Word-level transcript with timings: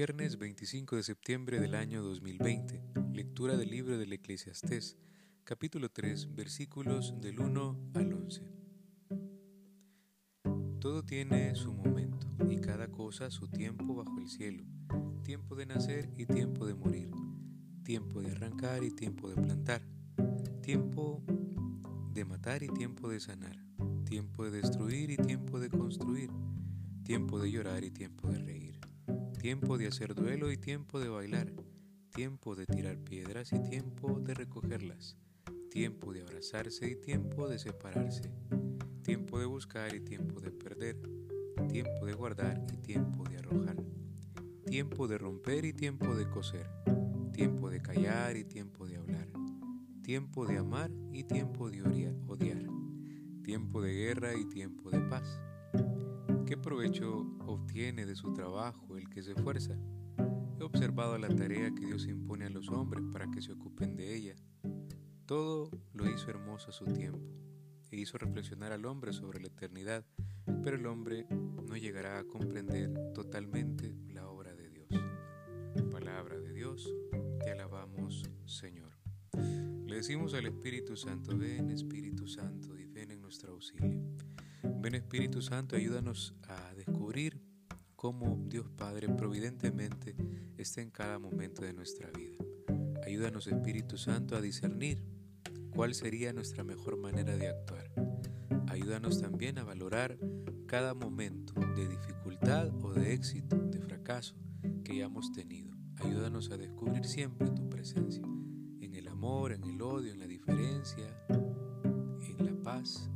Viernes 0.00 0.38
25 0.38 0.96
de 0.96 1.02
septiembre 1.02 1.60
del 1.60 1.74
año 1.74 2.02
2020. 2.02 2.82
Lectura 3.12 3.58
del 3.58 3.68
libro 3.68 3.98
del 3.98 4.14
Eclesiastés, 4.14 4.96
capítulo 5.44 5.90
3, 5.90 6.34
versículos 6.34 7.20
del 7.20 7.38
1 7.38 7.90
al 7.92 8.12
11. 8.14 8.42
Todo 10.80 11.04
tiene 11.04 11.54
su 11.54 11.74
momento 11.74 12.26
y 12.48 12.56
cada 12.60 12.88
cosa 12.88 13.30
su 13.30 13.48
tiempo 13.48 13.94
bajo 13.94 14.18
el 14.18 14.30
cielo. 14.30 14.64
Tiempo 15.22 15.54
de 15.54 15.66
nacer 15.66 16.08
y 16.16 16.24
tiempo 16.24 16.64
de 16.64 16.74
morir. 16.74 17.10
Tiempo 17.84 18.22
de 18.22 18.30
arrancar 18.30 18.82
y 18.82 18.92
tiempo 18.92 19.28
de 19.28 19.36
plantar. 19.36 19.82
Tiempo 20.62 21.22
de 22.14 22.24
matar 22.24 22.62
y 22.62 22.68
tiempo 22.68 23.10
de 23.10 23.20
sanar. 23.20 23.58
Tiempo 24.06 24.46
de 24.46 24.62
destruir 24.62 25.10
y 25.10 25.18
tiempo 25.18 25.60
de 25.60 25.68
construir. 25.68 26.30
Tiempo 27.04 27.38
de 27.38 27.50
llorar 27.50 27.84
y 27.84 27.90
tiempo 27.90 28.30
de 28.30 28.38
reír 28.38 28.69
tiempo 29.40 29.78
de 29.78 29.86
hacer 29.86 30.14
duelo 30.14 30.52
y 30.52 30.58
tiempo 30.58 31.00
de 31.00 31.08
bailar, 31.08 31.50
tiempo 32.14 32.54
de 32.54 32.66
tirar 32.66 32.98
piedras 32.98 33.54
y 33.54 33.70
tiempo 33.70 34.20
de 34.20 34.34
recogerlas, 34.34 35.16
tiempo 35.70 36.12
de 36.12 36.20
abrazarse 36.20 36.90
y 36.90 36.96
tiempo 36.96 37.48
de 37.48 37.58
separarse, 37.58 38.30
tiempo 39.02 39.38
de 39.38 39.46
buscar 39.46 39.94
y 39.94 40.00
tiempo 40.00 40.42
de 40.42 40.50
perder, 40.50 41.00
tiempo 41.70 42.04
de 42.04 42.12
guardar 42.12 42.62
y 42.70 42.76
tiempo 42.82 43.24
de 43.30 43.38
arrojar, 43.38 43.82
tiempo 44.66 45.08
de 45.08 45.16
romper 45.16 45.64
y 45.64 45.72
tiempo 45.72 46.14
de 46.14 46.28
coser, 46.28 46.68
tiempo 47.32 47.70
de 47.70 47.80
callar 47.80 48.36
y 48.36 48.44
tiempo 48.44 48.86
de 48.86 48.98
hablar, 48.98 49.26
tiempo 50.02 50.44
de 50.44 50.58
amar 50.58 50.90
y 51.14 51.24
tiempo 51.24 51.70
de 51.70 51.82
odiar, 51.82 52.66
tiempo 53.42 53.80
de 53.80 53.94
guerra 53.94 54.34
y 54.36 54.44
tiempo 54.44 54.90
de 54.90 55.00
paz 55.00 55.40
¿Qué 56.50 56.56
provecho 56.56 57.28
obtiene 57.46 58.06
de 58.06 58.16
su 58.16 58.32
trabajo 58.32 58.96
el 58.96 59.08
que 59.08 59.22
se 59.22 59.30
esfuerza? 59.30 59.78
He 60.58 60.64
observado 60.64 61.16
la 61.16 61.28
tarea 61.28 61.70
que 61.70 61.86
Dios 61.86 62.08
impone 62.08 62.46
a 62.46 62.50
los 62.50 62.70
hombres 62.70 63.04
para 63.12 63.30
que 63.30 63.40
se 63.40 63.52
ocupen 63.52 63.94
de 63.94 64.16
ella. 64.16 64.34
Todo 65.26 65.70
lo 65.92 66.10
hizo 66.10 66.28
hermoso 66.28 66.70
a 66.70 66.72
su 66.72 66.86
tiempo 66.86 67.20
e 67.92 67.98
hizo 67.98 68.18
reflexionar 68.18 68.72
al 68.72 68.84
hombre 68.84 69.12
sobre 69.12 69.38
la 69.38 69.46
eternidad, 69.46 70.04
pero 70.64 70.74
el 70.74 70.86
hombre 70.86 71.24
no 71.30 71.76
llegará 71.76 72.18
a 72.18 72.24
comprender 72.24 73.12
totalmente 73.14 73.94
la 74.08 74.26
obra 74.28 74.52
de 74.52 74.70
Dios. 74.70 74.88
Palabra 75.92 76.36
de 76.36 76.52
Dios, 76.52 76.92
te 77.44 77.52
alabamos 77.52 78.28
Señor. 78.46 78.90
Le 79.86 79.94
decimos 79.94 80.34
al 80.34 80.46
Espíritu 80.46 80.96
Santo, 80.96 81.38
ven 81.38 81.70
Espíritu 81.70 82.26
Santo 82.26 82.76
y 82.76 82.86
ven 82.86 83.12
en 83.12 83.20
nuestro 83.20 83.52
auxilio. 83.52 84.00
Ven 84.82 84.94
Espíritu 84.94 85.42
Santo, 85.42 85.76
ayúdanos 85.76 86.34
a 86.48 86.74
descubrir 86.74 87.38
cómo 87.96 88.42
Dios 88.48 88.66
Padre 88.70 89.10
providentemente 89.10 90.16
está 90.56 90.80
en 90.80 90.90
cada 90.90 91.18
momento 91.18 91.60
de 91.60 91.74
nuestra 91.74 92.08
vida. 92.10 92.38
Ayúdanos 93.04 93.46
Espíritu 93.46 93.98
Santo 93.98 94.36
a 94.36 94.40
discernir 94.40 95.04
cuál 95.74 95.92
sería 95.92 96.32
nuestra 96.32 96.64
mejor 96.64 96.96
manera 96.96 97.36
de 97.36 97.48
actuar. 97.48 97.92
Ayúdanos 98.68 99.20
también 99.20 99.58
a 99.58 99.64
valorar 99.64 100.16
cada 100.66 100.94
momento 100.94 101.52
de 101.76 101.86
dificultad 101.86 102.70
o 102.82 102.94
de 102.94 103.12
éxito, 103.12 103.56
de 103.56 103.80
fracaso 103.80 104.34
que 104.82 104.92
hayamos 104.92 105.30
tenido. 105.32 105.76
Ayúdanos 105.96 106.50
a 106.52 106.56
descubrir 106.56 107.04
siempre 107.04 107.50
tu 107.50 107.68
presencia, 107.68 108.24
en 108.80 108.94
el 108.94 109.08
amor, 109.08 109.52
en 109.52 109.64
el 109.64 109.82
odio, 109.82 110.10
en 110.10 110.20
la 110.20 110.26
diferencia, 110.26 111.22
en 111.28 112.46
la 112.46 112.62
paz, 112.62 113.10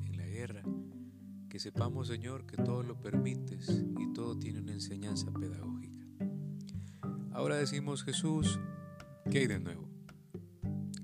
que 1.55 1.61
sepamos, 1.61 2.09
Señor, 2.09 2.47
que 2.47 2.57
todo 2.57 2.83
lo 2.83 3.01
permites 3.01 3.85
y 4.01 4.13
todo 4.13 4.37
tiene 4.37 4.59
una 4.59 4.73
enseñanza 4.73 5.31
pedagógica. 5.31 6.05
Ahora 7.31 7.55
decimos, 7.55 8.03
Jesús, 8.03 8.59
¿qué 9.31 9.39
hay 9.39 9.47
de 9.47 9.61
nuevo? 9.61 9.89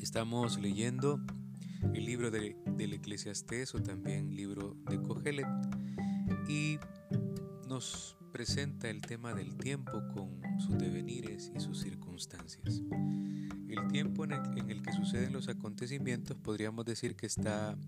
Estamos 0.00 0.59
leyendo 0.59 1.21
el 1.94 2.05
libro 2.05 2.33
de, 2.33 2.56
del 2.77 2.94
Eclesiastés 2.94 3.77
o 3.77 3.81
también 3.81 4.34
libro 4.34 4.77
de 4.88 5.00
Cogelet 5.00 5.47
y 6.49 6.81
nos 7.69 8.17
presenta 8.32 8.91
el 8.91 9.03
tema 9.03 9.34
del 9.34 9.56
tiempo 9.56 10.03
con 10.12 10.43
sus 10.59 10.77
devenires 10.78 11.53
y 11.55 11.61
sus 11.61 11.78
circunstancias. 11.78 12.82
El 13.69 13.87
tiempo 13.93 14.25
en 14.25 14.32
el, 14.32 14.59
en 14.59 14.69
el 14.69 14.82
que 14.82 14.91
suceden 14.94 15.32
los 15.32 15.49
acontecimientos 15.49 16.37
podríamos 16.38 16.84
decir 16.87 17.15
que 17.15 17.27
está 17.27 17.78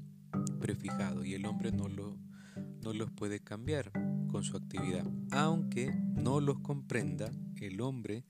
prefijado 0.60 1.24
y 1.24 1.34
el 1.34 1.44
hombre 1.44 1.72
no 1.72 1.88
lo 1.88 2.16
no 2.82 2.92
los 2.92 3.10
puede 3.10 3.40
cambiar 3.40 3.92
con 4.28 4.44
su 4.44 4.56
actividad. 4.56 5.06
Aunque 5.30 5.92
no 6.16 6.40
los 6.40 6.58
comprenda, 6.60 7.30
el 7.60 7.80
hombre 7.80 8.24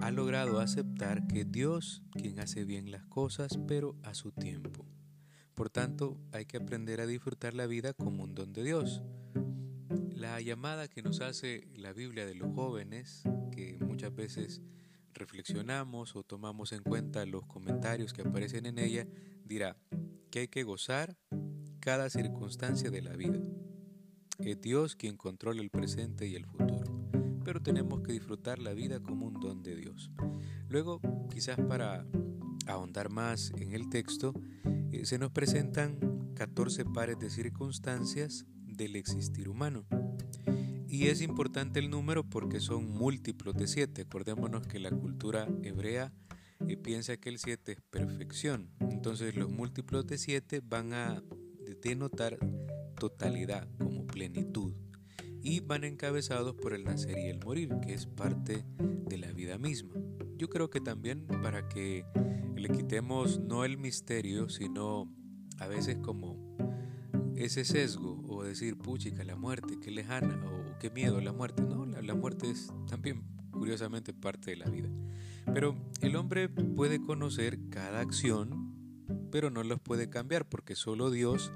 ha 0.00 0.10
logrado 0.10 0.60
aceptar 0.60 1.26
que 1.26 1.44
Dios 1.44 2.02
quien 2.12 2.40
hace 2.40 2.64
bien 2.64 2.90
las 2.90 3.04
cosas, 3.06 3.58
pero 3.68 3.96
a 4.02 4.14
su 4.14 4.32
tiempo. 4.32 4.86
Por 5.54 5.70
tanto, 5.70 6.18
hay 6.32 6.46
que 6.46 6.56
aprender 6.56 7.00
a 7.00 7.06
disfrutar 7.06 7.54
la 7.54 7.66
vida 7.66 7.92
como 7.92 8.24
un 8.24 8.34
don 8.34 8.52
de 8.52 8.64
Dios. 8.64 9.02
La 10.14 10.40
llamada 10.40 10.88
que 10.88 11.02
nos 11.02 11.20
hace 11.20 11.68
la 11.74 11.92
Biblia 11.92 12.24
de 12.24 12.34
los 12.34 12.54
jóvenes, 12.54 13.22
que 13.50 13.78
muchas 13.80 14.14
veces 14.14 14.62
reflexionamos 15.12 16.16
o 16.16 16.22
tomamos 16.22 16.72
en 16.72 16.82
cuenta 16.82 17.26
los 17.26 17.44
comentarios 17.46 18.12
que 18.12 18.22
aparecen 18.22 18.66
en 18.66 18.78
ella, 18.78 19.06
dirá 19.44 19.76
que 20.30 20.40
hay 20.40 20.48
que 20.48 20.62
gozar 20.62 21.18
cada 21.82 22.08
circunstancia 22.08 22.92
de 22.92 23.02
la 23.02 23.16
vida. 23.16 23.40
Es 24.38 24.60
Dios 24.60 24.94
quien 24.94 25.16
controla 25.16 25.60
el 25.60 25.68
presente 25.68 26.28
y 26.28 26.36
el 26.36 26.46
futuro, 26.46 26.84
pero 27.44 27.60
tenemos 27.60 28.02
que 28.02 28.12
disfrutar 28.12 28.60
la 28.60 28.72
vida 28.72 29.00
como 29.00 29.26
un 29.26 29.40
don 29.40 29.64
de 29.64 29.74
Dios. 29.74 30.12
Luego, 30.68 31.00
quizás 31.28 31.58
para 31.58 32.06
ahondar 32.68 33.10
más 33.10 33.52
en 33.56 33.72
el 33.72 33.90
texto, 33.90 34.32
eh, 34.92 35.04
se 35.04 35.18
nos 35.18 35.32
presentan 35.32 35.98
14 36.36 36.84
pares 36.84 37.18
de 37.18 37.30
circunstancias 37.30 38.46
del 38.64 38.94
existir 38.94 39.48
humano. 39.48 39.84
Y 40.86 41.08
es 41.08 41.20
importante 41.20 41.80
el 41.80 41.90
número 41.90 42.22
porque 42.22 42.60
son 42.60 42.88
múltiplos 42.88 43.56
de 43.56 43.66
7. 43.66 44.02
Acordémonos 44.02 44.68
que 44.68 44.78
la 44.78 44.92
cultura 44.92 45.48
hebrea 45.64 46.12
eh, 46.68 46.76
piensa 46.76 47.16
que 47.16 47.28
el 47.28 47.38
7 47.38 47.72
es 47.72 47.80
perfección. 47.80 48.70
Entonces 48.78 49.34
los 49.34 49.50
múltiplos 49.50 50.06
de 50.06 50.18
7 50.18 50.62
van 50.64 50.92
a 50.92 51.22
denotar 51.82 52.38
totalidad 52.98 53.68
como 53.78 54.06
plenitud 54.06 54.74
y 55.42 55.60
van 55.60 55.84
encabezados 55.84 56.54
por 56.54 56.72
el 56.72 56.84
nacer 56.84 57.18
y 57.18 57.28
el 57.28 57.44
morir, 57.44 57.74
que 57.84 57.94
es 57.94 58.06
parte 58.06 58.64
de 58.78 59.18
la 59.18 59.32
vida 59.32 59.58
misma. 59.58 59.94
Yo 60.36 60.48
creo 60.48 60.70
que 60.70 60.80
también 60.80 61.26
para 61.26 61.68
que 61.68 62.04
le 62.56 62.68
quitemos 62.68 63.40
no 63.40 63.64
el 63.64 63.76
misterio, 63.76 64.48
sino 64.48 65.12
a 65.58 65.66
veces 65.66 65.98
como 65.98 66.56
ese 67.34 67.64
sesgo 67.64 68.22
o 68.28 68.44
decir, 68.44 68.78
puchica, 68.78 69.24
la 69.24 69.34
muerte, 69.34 69.78
qué 69.80 69.90
lejana 69.90 70.40
o 70.46 70.78
qué 70.78 70.90
miedo 70.90 71.20
la 71.20 71.32
muerte. 71.32 71.62
No, 71.62 71.86
la, 71.86 72.02
la 72.02 72.14
muerte 72.14 72.50
es 72.50 72.72
también 72.88 73.24
curiosamente 73.50 74.14
parte 74.14 74.52
de 74.52 74.56
la 74.56 74.70
vida. 74.70 74.88
Pero 75.52 75.76
el 76.00 76.14
hombre 76.14 76.48
puede 76.48 77.00
conocer 77.00 77.58
cada 77.68 78.00
acción, 78.00 78.74
pero 79.30 79.50
no 79.50 79.64
los 79.64 79.80
puede 79.80 80.08
cambiar 80.08 80.48
porque 80.48 80.76
solo 80.76 81.10
Dios 81.10 81.52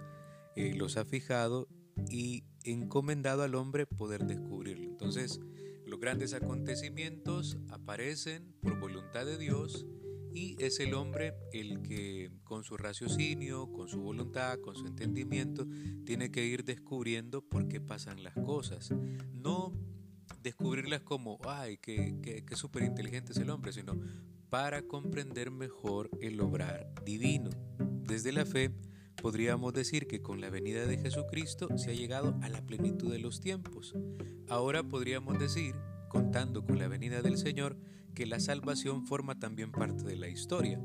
eh, 0.57 0.75
los 0.75 0.97
ha 0.97 1.05
fijado 1.05 1.69
y 2.11 2.45
encomendado 2.65 3.43
al 3.43 3.55
hombre 3.55 3.87
poder 3.87 4.27
descubrirlo. 4.27 4.85
Entonces, 4.85 5.41
los 5.87 6.01
grandes 6.01 6.35
acontecimientos 6.35 7.59
aparecen 7.71 8.53
por 8.61 8.79
voluntad 8.81 9.25
de 9.25 9.39
Dios 9.39 9.87
y 10.35 10.63
es 10.63 10.81
el 10.81 10.93
hombre 10.95 11.35
el 11.53 11.81
que 11.81 12.31
con 12.45 12.65
su 12.65 12.77
raciocinio, 12.77 13.73
con 13.73 13.89
su 13.89 14.01
voluntad, 14.01 14.59
con 14.61 14.75
su 14.75 14.87
entendimiento, 14.87 15.67
tiene 16.05 16.31
que 16.31 16.45
ir 16.45 16.65
descubriendo 16.65 17.41
por 17.41 17.69
qué 17.69 17.81
pasan 17.81 18.23
las 18.23 18.35
cosas. 18.35 18.93
No 19.33 19.73
descubrirlas 20.43 21.03
como, 21.03 21.39
ay, 21.45 21.79
qué, 21.79 22.17
qué, 22.23 22.45
qué 22.45 22.57
súper 22.57 22.83
inteligente 22.83 23.33
es 23.33 23.39
el 23.39 23.49
hombre, 23.49 23.73
sino 23.73 23.99
para 24.51 24.83
comprender 24.83 25.51
mejor 25.51 26.11
el 26.21 26.41
obrar 26.41 26.93
divino. 27.05 27.51
Desde 27.79 28.33
la 28.33 28.45
fe, 28.45 28.73
podríamos 29.21 29.73
decir 29.73 30.07
que 30.07 30.23
con 30.23 30.41
la 30.41 30.51
venida 30.51 30.87
de 30.87 30.99
Jesucristo 30.99 31.69
se 31.77 31.91
ha 31.91 31.95
llegado 31.95 32.39
a 32.43 32.49
la 32.49 32.65
plenitud 32.65 33.11
de 33.11 33.19
los 33.19 33.41
tiempos. 33.41 33.95
Ahora 34.49 34.83
podríamos 34.83 35.39
decir, 35.39 35.75
contando 36.09 36.65
con 36.65 36.79
la 36.79 36.89
venida 36.89 37.23
del 37.23 37.39
Señor, 37.39 37.77
que 38.15 38.27
la 38.27 38.41
salvación 38.41 39.07
forma 39.07 39.39
también 39.39 39.73
parte 39.73 40.05
de 40.05 40.17
la 40.17 40.29
historia. 40.29 40.81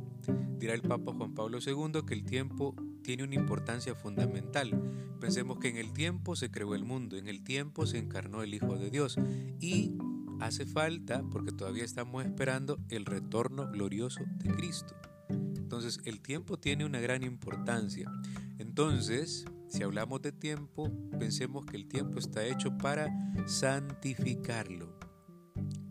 Dirá 0.58 0.74
el 0.74 0.82
Papa 0.82 1.14
Juan 1.14 1.34
Pablo 1.34 1.60
II 1.66 2.04
que 2.06 2.14
el 2.14 2.26
tiempo 2.26 2.76
tiene 3.04 3.24
una 3.24 3.36
importancia 3.36 3.96
fundamental. 3.96 4.80
Pensemos 5.20 5.58
que 5.60 5.70
en 5.70 5.78
el 5.78 5.94
tiempo 5.94 6.36
se 6.36 6.52
creó 6.52 6.76
el 6.76 6.84
mundo, 6.84 7.18
en 7.18 7.28
el 7.28 7.44
tiempo 7.44 7.86
se 7.86 8.00
encarnó 8.00 8.44
el 8.44 8.54
Hijo 8.54 8.76
de 8.76 8.90
Dios 8.90 9.18
y 9.60 9.94
hace 10.40 10.66
falta, 10.66 11.24
porque 11.32 11.52
todavía 11.52 11.84
estamos 11.84 12.26
esperando, 12.26 12.80
el 12.90 13.06
retorno 13.06 13.70
glorioso 13.72 14.22
de 14.38 14.52
Cristo. 14.52 14.96
Entonces 15.32 16.00
el 16.06 16.22
tiempo 16.22 16.58
tiene 16.58 16.86
una 16.86 17.00
gran 17.00 17.24
importancia. 17.24 18.12
Entonces, 18.60 19.46
si 19.68 19.84
hablamos 19.84 20.22
de 20.22 20.32
tiempo, 20.32 20.92
pensemos 21.18 21.66
que 21.66 21.78
el 21.78 21.88
tiempo 21.88 22.20
está 22.20 22.46
hecho 22.46 22.78
para 22.78 23.10
santificarlo. 23.48 25.00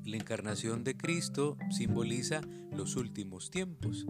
La 0.05 0.17
encarnación 0.17 0.85
de 0.85 0.97
Cristo 0.97 1.57
simboliza 1.71 2.41
los 2.73 2.97
últimos 2.97 3.51
tiempos. 3.51 4.07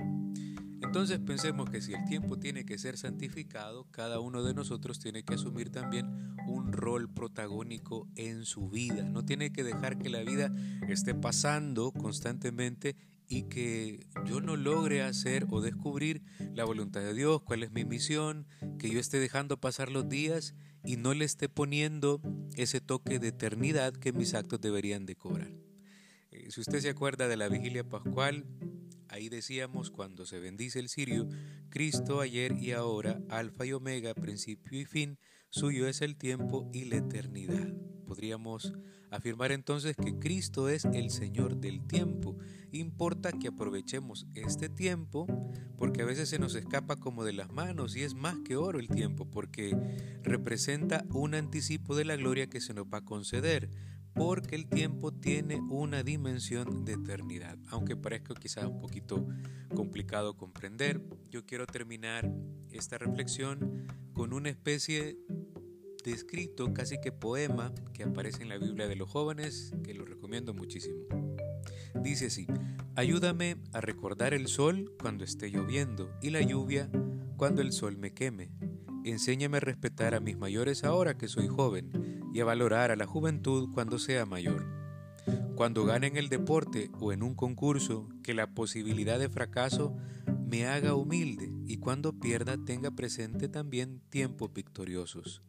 Entonces 0.82 1.20
pensemos 1.20 1.70
que 1.70 1.80
si 1.82 1.92
el 1.92 2.04
tiempo 2.04 2.38
tiene 2.38 2.64
que 2.64 2.78
ser 2.78 2.96
santificado, 2.96 3.86
cada 3.90 4.18
uno 4.18 4.42
de 4.42 4.54
nosotros 4.54 4.98
tiene 4.98 5.22
que 5.22 5.34
asumir 5.34 5.70
también 5.70 6.34
un 6.48 6.72
rol 6.72 7.08
protagónico 7.12 8.08
en 8.16 8.44
su 8.44 8.70
vida. 8.70 9.04
No 9.04 9.24
tiene 9.24 9.52
que 9.52 9.62
dejar 9.62 9.98
que 9.98 10.10
la 10.10 10.22
vida 10.22 10.52
esté 10.88 11.14
pasando 11.14 11.92
constantemente 11.92 12.96
y 13.30 13.44
que 13.44 14.06
yo 14.26 14.40
no 14.40 14.56
logre 14.56 15.02
hacer 15.02 15.46
o 15.50 15.60
descubrir 15.60 16.22
la 16.52 16.64
voluntad 16.64 17.00
de 17.00 17.14
Dios, 17.14 17.40
cuál 17.42 17.62
es 17.62 17.70
mi 17.70 17.84
misión, 17.84 18.46
que 18.78 18.90
yo 18.90 18.98
esté 18.98 19.20
dejando 19.20 19.58
pasar 19.58 19.90
los 19.90 20.08
días 20.08 20.54
y 20.84 20.96
no 20.96 21.14
le 21.14 21.24
esté 21.24 21.48
poniendo 21.48 22.20
ese 22.56 22.80
toque 22.80 23.20
de 23.20 23.28
eternidad 23.28 23.94
que 23.94 24.12
mis 24.12 24.34
actos 24.34 24.60
deberían 24.60 25.06
de 25.06 25.14
cobrar. 25.14 25.52
Eh, 26.32 26.50
si 26.50 26.60
usted 26.60 26.80
se 26.80 26.90
acuerda 26.90 27.28
de 27.28 27.36
la 27.36 27.48
vigilia 27.48 27.88
pascual, 27.88 28.44
Ahí 29.10 29.28
decíamos 29.28 29.90
cuando 29.90 30.24
se 30.24 30.38
bendice 30.38 30.78
el 30.78 30.88
cirio, 30.88 31.28
Cristo 31.68 32.20
ayer 32.20 32.52
y 32.60 32.70
ahora, 32.70 33.20
alfa 33.28 33.66
y 33.66 33.72
omega, 33.72 34.14
principio 34.14 34.78
y 34.78 34.84
fin, 34.84 35.18
suyo 35.48 35.88
es 35.88 36.00
el 36.00 36.16
tiempo 36.16 36.70
y 36.72 36.84
la 36.84 36.98
eternidad. 36.98 37.74
Podríamos 38.10 38.72
afirmar 39.12 39.52
entonces 39.52 39.94
que 39.94 40.18
Cristo 40.18 40.68
es 40.68 40.84
el 40.84 41.10
Señor 41.10 41.58
del 41.58 41.86
tiempo. 41.86 42.36
Importa 42.72 43.30
que 43.30 43.46
aprovechemos 43.46 44.26
este 44.34 44.68
tiempo 44.68 45.28
porque 45.76 46.02
a 46.02 46.06
veces 46.06 46.28
se 46.28 46.40
nos 46.40 46.56
escapa 46.56 46.96
como 46.96 47.22
de 47.22 47.34
las 47.34 47.52
manos 47.52 47.94
y 47.94 48.02
es 48.02 48.14
más 48.14 48.36
que 48.40 48.56
oro 48.56 48.80
el 48.80 48.88
tiempo 48.88 49.30
porque 49.30 49.76
representa 50.24 51.04
un 51.10 51.36
anticipo 51.36 51.94
de 51.94 52.04
la 52.04 52.16
gloria 52.16 52.48
que 52.48 52.60
se 52.60 52.74
nos 52.74 52.86
va 52.86 52.98
a 52.98 53.04
conceder 53.04 53.70
porque 54.12 54.56
el 54.56 54.66
tiempo 54.66 55.12
tiene 55.12 55.60
una 55.60 56.02
dimensión 56.02 56.84
de 56.84 56.94
eternidad. 56.94 57.58
Aunque 57.68 57.94
parezca 57.94 58.34
quizás 58.34 58.64
un 58.64 58.80
poquito 58.80 59.24
complicado 59.72 60.36
comprender, 60.36 61.00
yo 61.30 61.46
quiero 61.46 61.64
terminar 61.64 62.28
esta 62.72 62.98
reflexión 62.98 63.86
con 64.14 64.32
una 64.32 64.48
especie 64.48 65.16
de 66.02 66.12
escrito, 66.12 66.73
casi 66.73 66.99
que 67.00 67.12
poema, 67.12 67.73
que 67.93 68.05
aparece 68.05 68.43
en 68.43 68.49
la 68.49 68.58
Biblia 68.58 68.88
de 68.88 68.97
los 68.97 69.11
jóvenes, 69.11 69.73
que 69.82 69.94
lo 69.94 70.05
recomiendo 70.05 70.55
muchísimo. 70.55 71.05
Dice 71.94 72.26
así, 72.26 72.47
ayúdame 72.97 73.56
a 73.73 73.81
recordar 73.81 74.32
el 74.32 74.47
sol 74.49 74.94
cuando 75.00 75.25
esté 75.25 75.50
lloviendo 75.50 76.11
y 76.23 76.31
la 76.31 76.41
lluvia 76.41 76.91
cuando 77.37 77.61
el 77.62 77.73
sol 77.73 77.97
me 77.97 78.12
queme. 78.12 78.50
Enséñame 79.05 79.58
a 79.58 79.61
respetar 79.61 80.14
a 80.14 80.20
mis 80.20 80.38
mayores 80.38 80.85
ahora 80.85 81.17
que 81.19 81.29
soy 81.29 81.49
joven 81.49 81.91
y 82.32 82.41
a 82.41 82.44
valorar 82.44 82.91
a 82.91 82.97
la 82.97 83.06
juventud 83.06 83.69
cuando 83.73 83.99
sea 83.99 84.26
mayor. 84.26 84.67
Cuando 85.55 85.85
gane 85.85 86.06
en 86.06 86.17
el 86.17 86.29
deporte 86.29 86.91
o 87.00 87.12
en 87.12 87.23
un 87.23 87.35
concurso, 87.35 88.08
que 88.23 88.35
la 88.35 88.55
posibilidad 88.55 89.19
de 89.19 89.29
fracaso 89.29 89.97
me 90.49 90.67
haga 90.67 90.94
humilde 90.94 91.52
y 91.70 91.76
cuando 91.76 92.19
pierda 92.19 92.56
tenga 92.64 92.90
presente 92.90 93.49
también 93.49 94.00
tiempos 94.11 94.52
victoriosos. 94.52 95.40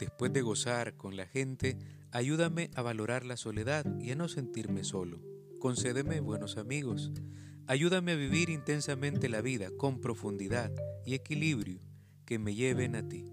Después 0.00 0.32
de 0.32 0.42
gozar 0.42 0.96
con 0.96 1.16
la 1.16 1.26
gente, 1.26 1.78
ayúdame 2.10 2.72
a 2.74 2.82
valorar 2.82 3.24
la 3.24 3.36
soledad 3.36 3.86
y 4.00 4.10
a 4.10 4.16
no 4.16 4.26
sentirme 4.26 4.82
solo. 4.82 5.22
Concédeme 5.60 6.18
buenos 6.18 6.56
amigos. 6.56 7.12
Ayúdame 7.68 8.10
a 8.10 8.16
vivir 8.16 8.50
intensamente 8.50 9.28
la 9.28 9.42
vida 9.42 9.70
con 9.76 10.00
profundidad 10.00 10.72
y 11.06 11.14
equilibrio 11.14 11.78
que 12.24 12.40
me 12.40 12.56
lleven 12.56 12.96
a 12.96 13.08
ti. 13.08 13.24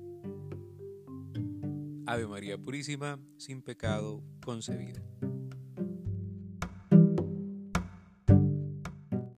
Ave 2.05 2.27
María 2.27 2.55
Purísima, 2.59 3.19
sin 3.37 3.63
pecado 3.63 4.23
concebida. 4.45 5.01